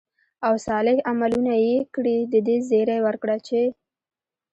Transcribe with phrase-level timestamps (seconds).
[0.47, 3.61] او صالح عملونه ئې كړي، د دې زېرى وركړه چې: